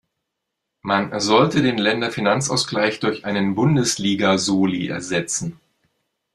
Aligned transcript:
Man 0.81 1.19
sollte 1.19 1.61
den 1.61 1.77
Länderfinanzausgleich 1.77 2.99
durch 3.01 3.23
einen 3.23 3.53
Bundesliga-Soli 3.53 4.87
ersetzen. 4.87 5.59